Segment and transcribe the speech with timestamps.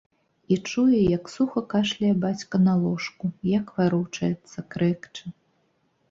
[0.53, 3.25] І чуе, як суха кашляе бацька на ложку,
[3.57, 5.23] як варочаецца, крэкча.